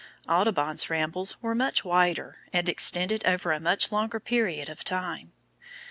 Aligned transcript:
Audubon's 0.27 0.89
rambles 0.89 1.39
were 1.43 1.53
much 1.53 1.85
wider, 1.85 2.39
and 2.51 2.67
extended 2.67 3.23
over 3.23 3.51
a 3.51 3.59
much 3.59 3.91
longer 3.91 4.19
period 4.19 4.67
of 4.67 4.83
time. 4.83 5.31